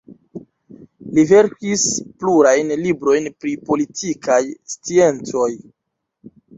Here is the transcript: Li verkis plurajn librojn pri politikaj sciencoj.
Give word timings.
Li 1.17 1.25
verkis 1.31 1.83
plurajn 2.23 2.73
librojn 2.87 3.31
pri 3.39 3.55
politikaj 3.71 4.43
sciencoj. 4.77 5.51